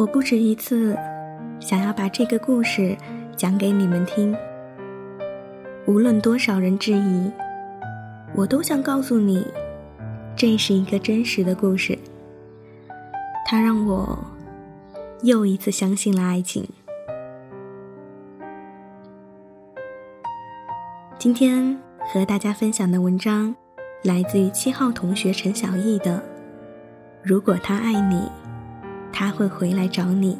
[0.00, 0.96] 我不止一次
[1.60, 2.96] 想要把这个故事
[3.36, 4.34] 讲给你们听，
[5.84, 7.30] 无论多少人质疑，
[8.34, 9.46] 我都想告诉你，
[10.34, 11.98] 这是一个真实的故事。
[13.44, 14.18] 它让我
[15.20, 16.66] 又一次相信了爱情。
[21.18, 23.54] 今天和大家分享的文章
[24.04, 26.16] 来自于七号同学陈小艺的
[27.22, 28.16] 《如果他爱你》。
[29.12, 30.38] 他会回来找你。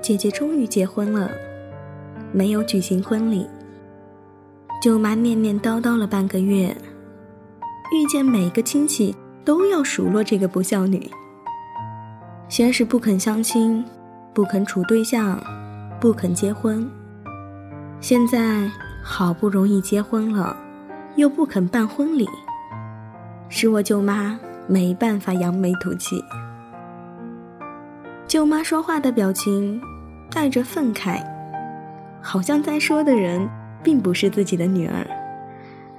[0.00, 1.30] 姐姐终于结婚了，
[2.32, 3.46] 没有举行婚礼。
[4.80, 6.74] 舅妈念念叨叨了半个月，
[7.92, 11.10] 遇见每个亲戚都要数落这个不孝女。
[12.48, 13.84] 先是不肯相亲，
[14.32, 15.38] 不肯处对象，
[16.00, 16.88] 不肯结婚。
[18.00, 18.70] 现在
[19.02, 20.56] 好不容易结婚了。
[21.18, 22.28] 又不肯办婚礼，
[23.48, 24.38] 使我舅妈
[24.68, 26.24] 没办法扬眉吐气。
[28.28, 29.82] 舅妈说话的表情
[30.30, 31.20] 带着愤慨，
[32.22, 33.50] 好像在说的人
[33.82, 35.04] 并不是自己的女儿，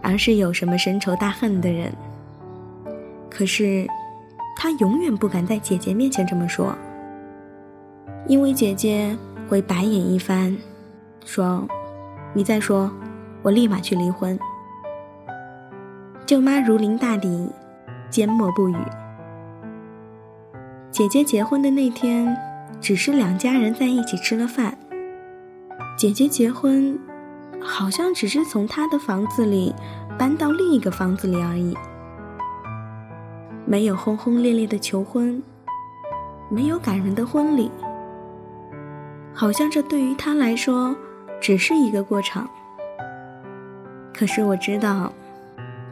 [0.02, 1.92] 而是有什么深仇大恨的人。
[3.30, 3.86] 可是，
[4.56, 6.74] 她永远不敢在姐姐面前这么说，
[8.26, 9.14] 因为姐姐
[9.50, 10.56] 会白眼一番，
[11.26, 11.68] 说
[12.32, 12.90] ：“你再说，
[13.42, 14.40] 我立马去离婚。”
[16.30, 17.50] 舅妈如临大敌，
[18.12, 18.76] 缄默不语。
[20.92, 22.38] 姐姐结婚的那天，
[22.80, 24.78] 只是两家人在一起吃了饭。
[25.98, 27.00] 姐姐结婚，
[27.60, 29.74] 好像只是从她的房子里
[30.20, 31.76] 搬到另一个房子里而已，
[33.66, 35.42] 没有轰轰烈烈的求婚，
[36.48, 37.72] 没有感人的婚礼，
[39.34, 40.96] 好像这对于她来说
[41.42, 42.48] 只是一个过场。
[44.14, 45.12] 可是我知道。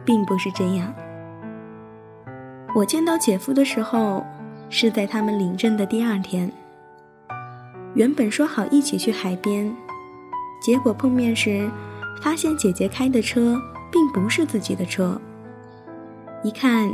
[0.08, 0.90] 并不是这样。
[2.74, 4.24] 我见到姐夫的时候，
[4.70, 6.50] 是在他们领证的第二天。
[7.92, 9.70] 原本说好一起去海边，
[10.62, 11.70] 结果碰面时，
[12.22, 13.60] 发现姐姐开的车
[13.92, 15.20] 并不是自己的车。
[16.42, 16.90] 一看，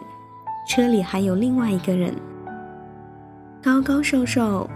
[0.69, 2.13] 车里还有另外一个人，
[3.63, 4.69] 高高瘦瘦，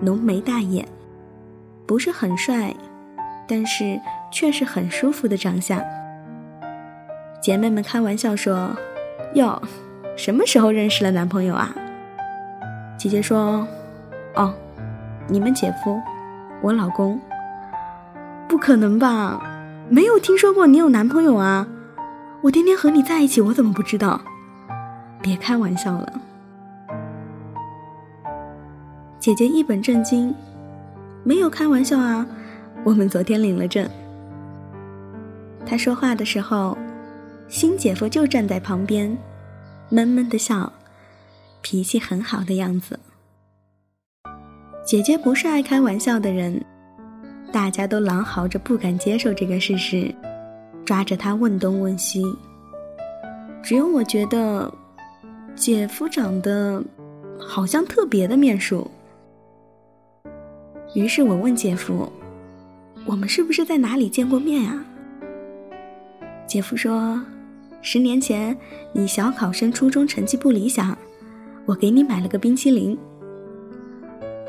[0.00, 0.86] 浓眉大眼，
[1.84, 2.72] 不是很帅，
[3.48, 4.00] 但是
[4.30, 5.82] 却是很舒服的长相。
[7.42, 8.70] 姐妹们开玩笑说
[9.34, 9.60] ：“哟，
[10.16, 11.74] 什么时候认识了男朋友啊？”
[12.96, 13.66] 姐姐说
[14.36, 14.54] ：“哦，
[15.26, 16.00] 你们姐夫，
[16.62, 17.20] 我老公。
[18.46, 19.42] 不可能吧？
[19.88, 21.66] 没有听说过你有男朋友啊？
[22.42, 24.20] 我天天和你在一起，我怎么不知道？
[25.20, 26.12] 别开玩笑了。”
[29.18, 30.32] 姐姐一本正经
[31.24, 32.24] ：“没有开玩笑啊，
[32.84, 33.90] 我们昨天领了证。”
[35.66, 36.78] 她说话的时候。
[37.52, 39.14] 新姐夫就站在旁边，
[39.90, 40.72] 闷闷的笑，
[41.60, 42.98] 脾气很好的样子。
[44.86, 46.58] 姐姐不是爱开玩笑的人，
[47.52, 50.12] 大家都狼嚎着不敢接受这个事实，
[50.82, 52.24] 抓着她问东问西。
[53.62, 54.72] 只有我觉得，
[55.54, 56.82] 姐夫长得
[57.38, 58.90] 好像特别的面熟。
[60.94, 62.10] 于是我问姐夫
[63.04, 64.82] ：“我们是不是在哪里见过面呀？”
[66.48, 67.22] 姐夫说。
[67.84, 68.56] 十年前，
[68.92, 70.96] 你小考生初中成绩不理想，
[71.66, 72.96] 我给你买了个冰淇淋。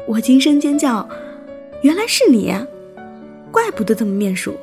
[0.07, 1.07] 我惊声尖叫，
[1.81, 2.53] 原来是你，
[3.51, 4.53] 怪不得这么面熟。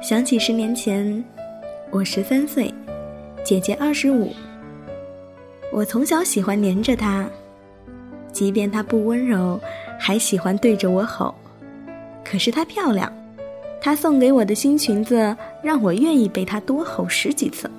[0.00, 1.22] 想起十年前，
[1.90, 2.72] 我十三岁，
[3.44, 4.32] 姐姐二十五。
[5.70, 7.28] 我从小喜欢黏着她，
[8.32, 9.60] 即便她不温柔，
[10.00, 11.34] 还喜欢对着我吼。
[12.24, 13.12] 可是她漂亮。
[13.80, 17.70] 他送给我的新裙子，让我愿意被他多吼十几次。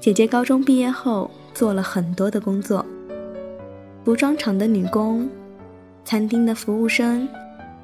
[0.00, 2.84] 姐姐高中毕业后做了很多的工作：
[4.04, 5.28] 服装厂的女工、
[6.04, 7.28] 餐厅的服务生、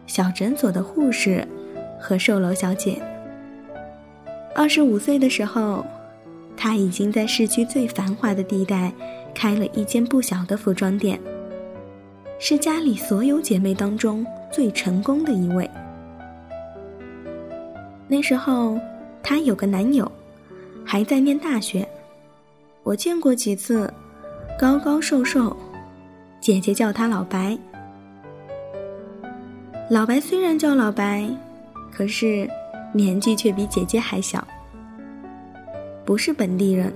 [0.06, 1.46] 小诊所的护士
[2.00, 3.00] 和售楼小姐。
[4.54, 5.84] 二十五岁的时候，
[6.56, 8.92] 她已经在市区最繁华的地带
[9.34, 11.20] 开了一间不小的服装店，
[12.38, 15.70] 是家里所有姐妹当中最成功的一位。
[18.08, 18.78] 那时候，
[19.22, 20.10] 她有个男友，
[20.84, 21.86] 还在念大学。
[22.84, 23.92] 我见过几次，
[24.56, 25.56] 高高瘦瘦，
[26.40, 27.58] 姐姐叫他老白。
[29.90, 31.28] 老白虽然叫老白，
[31.92, 32.48] 可是
[32.92, 34.46] 年纪却比姐姐还小，
[36.04, 36.92] 不是本地人。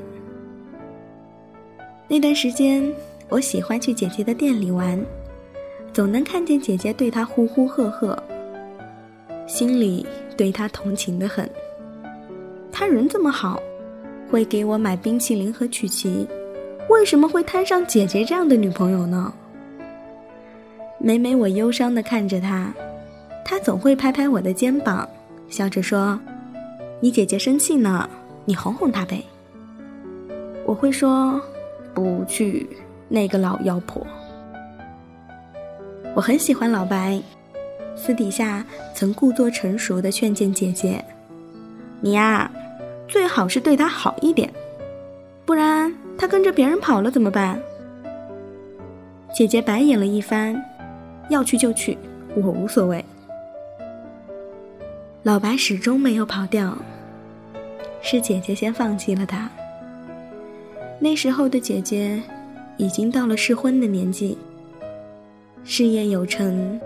[2.06, 2.88] 那段时间，
[3.28, 5.04] 我喜欢去姐姐的店里玩，
[5.92, 8.16] 总能看见姐姐对他呼呼喝喝，
[9.48, 10.06] 心里。
[10.40, 11.46] 对他同情的很，
[12.72, 13.60] 他人这么好，
[14.31, 16.26] 会给我买冰淇淋和曲奇，
[16.88, 19.31] 为什么会摊上姐姐这样的女朋友呢？
[20.98, 22.72] 每每我忧伤的看着他，
[23.44, 25.06] 他总会拍拍我的肩膀，
[25.50, 26.19] 笑着说
[27.00, 28.08] ：“你姐姐生气呢，
[28.46, 29.22] 你哄哄她呗。”
[30.64, 31.38] 我会说
[31.93, 32.66] ：“不去，
[33.10, 34.06] 那个老妖婆。”
[36.16, 37.20] 我很喜欢老白，
[38.02, 38.64] 私底下
[38.94, 41.05] 曾故作成熟的劝谏姐姐
[42.00, 42.50] ：“你呀，
[43.06, 44.50] 最好是对他好一点，
[45.44, 47.61] 不然他跟着别人跑了怎么办？”
[49.37, 50.61] 姐姐白眼了一番。
[51.29, 51.97] 要去就去，
[52.35, 53.05] 我无所谓。
[55.23, 56.76] 老白始终没有跑掉，
[58.03, 59.49] 是姐姐先放弃了他。
[60.99, 62.20] 那时候的姐姐
[62.76, 64.37] 已经到了适婚的年纪，
[65.62, 66.81] 事业有成，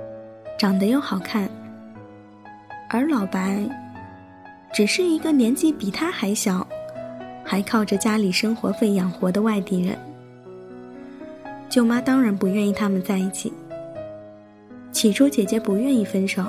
[0.57, 1.49] 长得又好看，
[2.89, 3.59] 而老白
[4.73, 6.67] 只是一个年纪比他还小，
[7.45, 9.99] 还靠着家里生活费养活的外地人。
[11.69, 13.53] 舅妈当然不愿意他们在一起。
[14.93, 16.45] 起初，姐姐不愿意分手，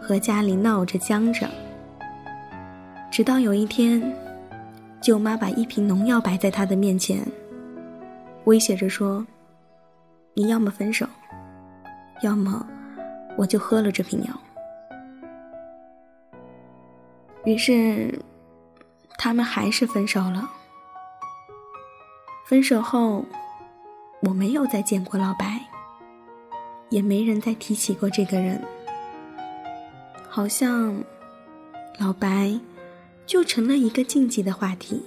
[0.00, 1.48] 和家里闹着僵着。
[3.10, 4.00] 直到有一天，
[5.00, 7.26] 舅妈把一瓶农药摆在她的面前，
[8.44, 9.26] 威胁着说
[10.34, 11.04] ：“你要么分手，
[12.22, 12.64] 要么
[13.36, 14.40] 我就喝了这瓶药。”
[17.44, 18.18] 于是，
[19.18, 20.50] 他们还是分手了。
[22.46, 23.24] 分手后，
[24.22, 25.60] 我没有再见过老白。
[26.90, 28.60] 也没人再提起过这个人，
[30.28, 31.04] 好像
[31.98, 32.58] 老白
[33.24, 35.00] 就成了一个禁忌的话题。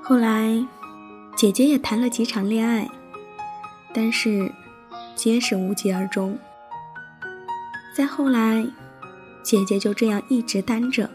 [0.00, 0.64] 后来，
[1.34, 2.88] 姐姐也谈了几场恋爱，
[3.92, 4.54] 但是
[5.18, 6.38] 皆是无疾而终。
[7.92, 8.64] 再后来，
[9.42, 11.10] 姐姐就这样一直单着，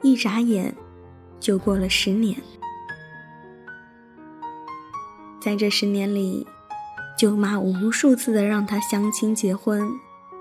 [0.00, 0.74] 一眨眼
[1.38, 2.34] 就过了十年。
[5.38, 6.46] 在这十年里，
[7.18, 9.86] 舅妈无数次的让他相亲结婚，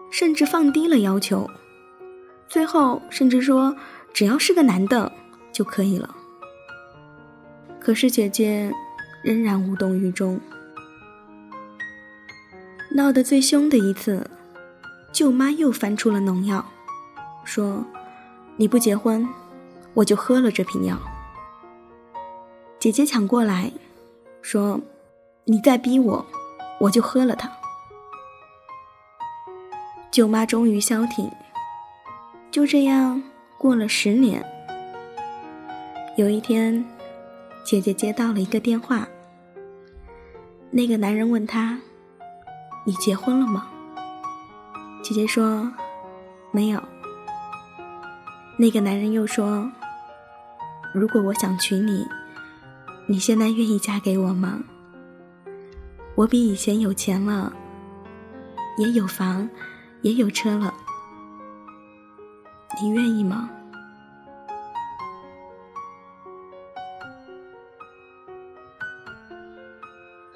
[0.10, 1.46] 甚至放低了要求，
[2.48, 3.76] 最后甚至说
[4.14, 5.12] 只要是个男的
[5.52, 6.16] 就可以了。
[7.78, 8.72] 可是姐姐
[9.22, 10.40] 仍然无动于衷。
[12.96, 14.30] 闹得最凶的一次，
[15.12, 16.64] 舅妈又翻出了农药，
[17.44, 17.84] 说
[18.56, 19.28] ：“你不结婚，
[19.96, 20.96] 我就喝了这瓶药。”
[22.80, 23.72] 姐姐抢过来，
[24.44, 24.80] 说
[25.46, 26.26] ：“你再逼我。”
[26.80, 27.50] 我就喝了它。
[30.12, 31.32] 舅妈终于消停。
[32.52, 33.24] 就这样
[33.58, 34.46] 过了十年。
[36.18, 36.86] 有一天，
[37.64, 39.08] 姐姐接到了一个电话。
[40.72, 41.80] 那个男人问她
[42.84, 43.68] ：“你结婚了吗？”
[45.04, 45.72] 姐姐说
[46.52, 46.82] ：“没有。”
[48.58, 49.70] 那个男人又说
[50.94, 52.08] ：“如果我想娶你，
[53.08, 54.60] 你现在愿意嫁给我吗？”
[56.16, 57.52] 我比以前有钱了，
[58.78, 59.50] 也有房，
[60.04, 60.72] 也有车了。
[62.80, 63.50] 你愿意吗？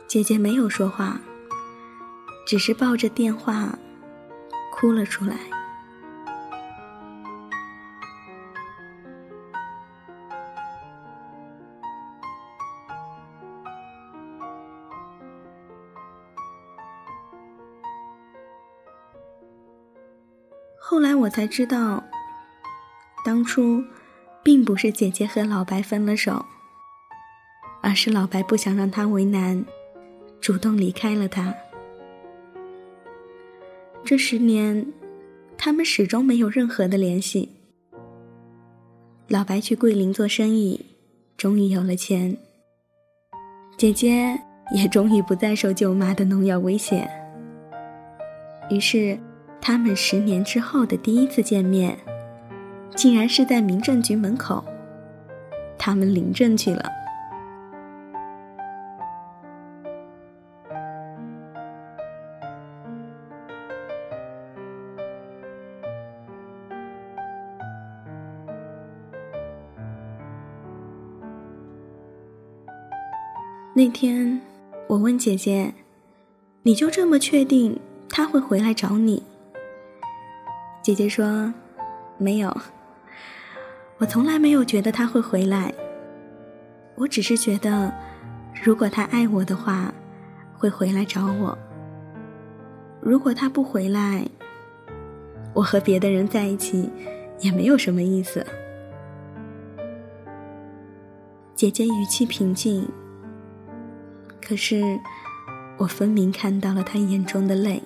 [0.07, 1.19] 姐姐没有说话，
[2.47, 3.77] 只是抱着电话
[4.71, 5.35] 哭了出来。
[20.79, 22.01] 后来我才知道，
[23.25, 23.83] 当初
[24.41, 26.45] 并不是姐姐和老白分了手，
[27.81, 29.65] 而是老白不想让她为难，
[30.39, 31.53] 主动离开了她。
[34.07, 34.87] 这十年，
[35.57, 37.49] 他们始终没有任何的联系。
[39.27, 40.85] 老白去桂林做生意，
[41.35, 42.37] 终于有了钱。
[43.77, 44.39] 姐姐
[44.73, 47.05] 也终于不再受舅妈的农药威胁。
[48.69, 49.19] 于是。
[49.59, 51.97] 他们十年之后的第一次见面，
[52.95, 54.63] 竟然是在民政局门口。
[55.77, 56.89] 他们领证去了。
[73.77, 74.41] 那天，
[74.87, 75.71] 我问姐姐
[76.65, 77.79] ：“你就这么确定
[78.09, 79.21] 他会回来找你？”
[80.81, 81.53] 姐姐说
[82.17, 82.57] ：“没有，
[83.99, 85.71] 我从来没有觉得他会回来。
[86.95, 87.93] 我只是觉得，
[88.63, 89.93] 如果他爱我的话，
[90.57, 91.55] 会回来找我。
[92.99, 94.27] 如果他不回来，
[95.53, 96.89] 我和别的人在一起，
[97.41, 98.43] 也没有什么意思。
[101.53, 102.89] 姐姐语气平静，
[104.47, 104.97] 可是
[105.75, 107.83] 我分明看到了他眼中的泪。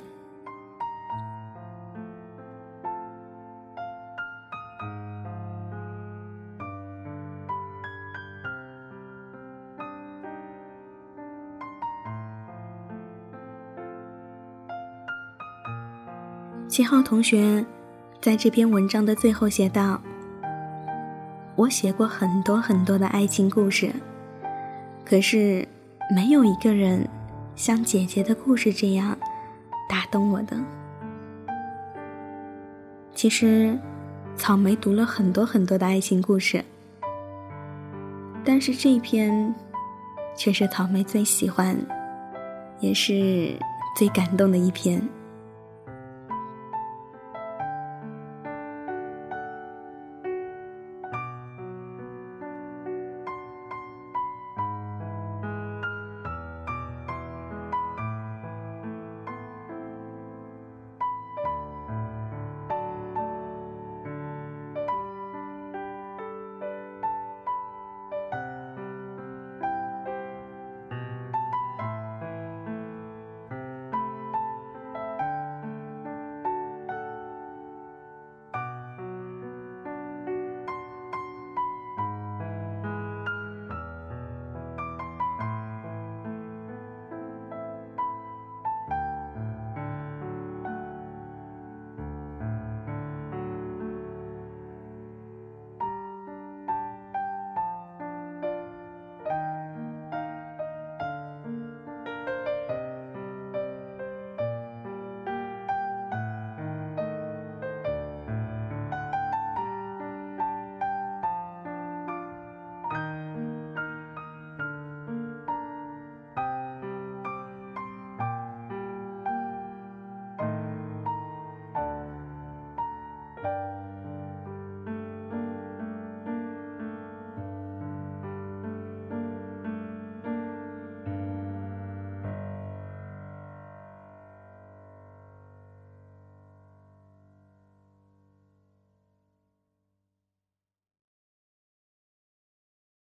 [16.68, 17.66] 七号同学，
[18.22, 20.00] 在这篇文章的最后写道
[21.58, 23.92] ：“我写过很多很多的爱情故事，
[25.04, 25.68] 可是
[26.14, 27.08] 没有一个人
[27.56, 29.18] 像姐姐的故事这样
[29.88, 30.58] 打动我的。
[33.16, 33.80] 其实，
[34.36, 36.62] 草莓读了很多很多的爱情故事，
[38.44, 39.56] 但是这篇
[40.36, 41.78] 却是草莓最喜欢，
[42.82, 43.58] 也是
[43.96, 45.02] 最感动的一篇。”